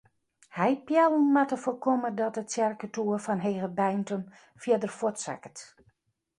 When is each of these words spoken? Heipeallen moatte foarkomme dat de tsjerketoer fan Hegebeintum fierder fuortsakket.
Heipeallen 0.49 1.31
moatte 1.35 1.57
foarkomme 1.63 2.09
dat 2.19 2.33
de 2.37 2.43
tsjerketoer 2.49 3.17
fan 3.25 3.39
Hegebeintum 3.45 4.23
fierder 4.61 4.91
fuortsakket. 4.97 5.57